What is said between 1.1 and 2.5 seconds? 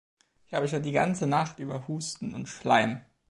Nacht über Husten und